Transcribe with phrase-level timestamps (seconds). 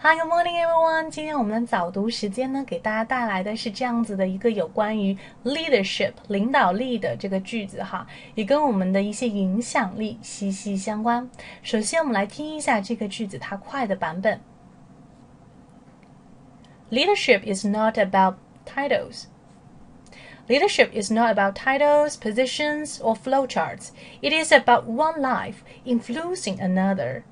[0.00, 1.10] Hi, good morning, everyone.
[1.10, 11.30] 今天我们的早读时间呢，给大家带来的是这样子的一个有关于 leadership 领导力的这个句子哈，也跟我们的一些影响力息息相关。
[11.62, 14.40] 首先，我们来听一下这个句子它快的版本。
[16.90, 19.24] Leadership is not about titles.
[20.46, 23.88] Leadership is not about titles, positions, or flowcharts.
[24.20, 27.22] It is about one life influencing another.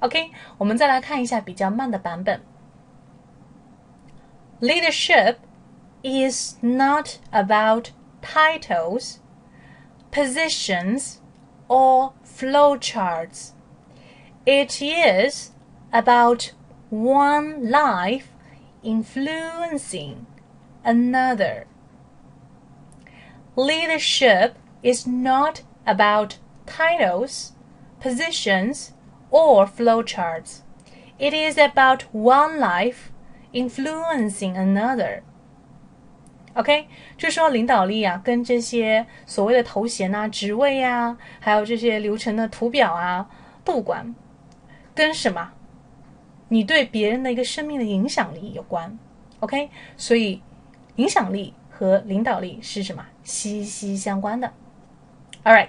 [0.00, 2.40] OK，我们再来看一下比较慢的版本。
[4.60, 5.36] Leadership
[6.02, 7.90] is not about
[8.22, 9.18] titles,
[10.10, 11.16] positions,
[11.68, 13.50] or flowcharts.
[14.44, 15.52] It is
[15.90, 16.52] about
[16.90, 18.26] one life
[18.82, 20.26] influencing
[20.82, 21.66] another.
[23.54, 27.52] Leadership is not about titles,
[28.00, 28.92] positions,
[29.34, 30.60] or flowcharts.
[31.18, 33.10] It is about one life
[33.52, 35.22] influencing another.
[36.54, 43.28] OK，就说领导力啊，跟这些所谓的头衔啊、职位啊，还有这些流程的图表啊，
[43.62, 44.14] 不管
[44.94, 45.52] 跟什么，
[46.48, 48.98] 你对别人的一个生命的影响力有关。
[49.40, 50.42] OK，所以
[50.96, 53.06] 影响力和领导力是什么？
[53.22, 54.52] 息息相关的。
[55.44, 55.68] All right,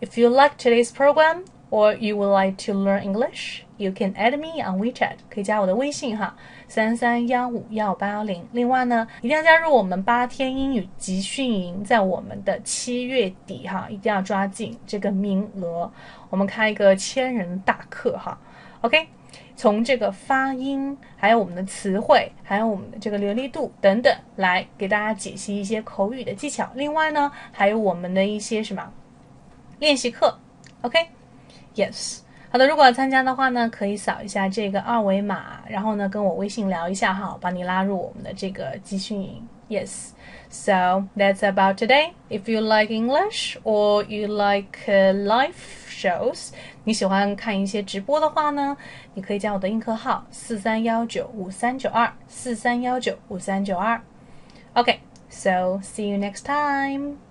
[0.00, 1.44] if you like today's program.
[1.69, 6.35] Or you would like to learn English, you can add me on WeChat，可以加我的微信哈，
[6.67, 8.47] 三三幺五幺八幺零。
[8.51, 15.91] 另外呢，一定要加入我们八天英语集训营，在我们的七月底哈，一定要抓紧这个名额。
[16.29, 18.39] 我们开一个千人大课哈
[18.81, 19.07] ，OK，
[19.55, 26.69] 从这个发音，还有我们的词汇，还有我们的这个流利度等等，来给大家解析一些口语的技巧。
[26.75, 28.91] 另外呢，还有我们的一些什么
[29.79, 30.39] 练习课
[30.81, 31.18] ，OK。
[31.75, 32.19] Yes，
[32.51, 39.47] 好的，如果要参加的话呢，可以扫一下这个二维码，然后呢跟我微信聊一下哈，把你拉入我们的这个集训营。
[39.69, 42.13] Yes，so that's about today.
[42.29, 45.53] If you like English or you like live
[45.87, 46.49] shows，
[46.83, 48.75] 你喜欢看一些直播的话呢，
[49.13, 54.01] 你可以加我的映客号四三幺九五三九二四三幺九五三九二。
[54.73, 57.28] OK，so see you next time.